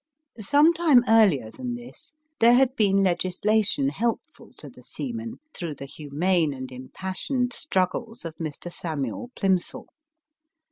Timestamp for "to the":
4.57-4.81